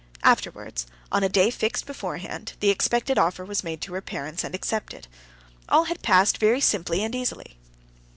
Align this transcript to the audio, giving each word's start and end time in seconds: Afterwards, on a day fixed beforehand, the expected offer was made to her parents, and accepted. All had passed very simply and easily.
Afterwards, 0.23 0.87
on 1.11 1.21
a 1.23 1.29
day 1.29 1.51
fixed 1.51 1.85
beforehand, 1.85 2.53
the 2.59 2.71
expected 2.71 3.19
offer 3.19 3.45
was 3.45 3.63
made 3.63 3.81
to 3.81 3.93
her 3.93 4.01
parents, 4.01 4.43
and 4.43 4.55
accepted. 4.55 5.07
All 5.69 5.83
had 5.83 6.01
passed 6.01 6.39
very 6.39 6.59
simply 6.59 7.03
and 7.03 7.13
easily. 7.13 7.59